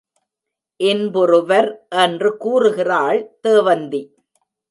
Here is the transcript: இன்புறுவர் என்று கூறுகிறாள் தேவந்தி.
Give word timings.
இன்புறுவர் 0.79 1.69
என்று 1.95 2.37
கூறுகிறாள் 2.37 3.21
தேவந்தி. 3.47 4.01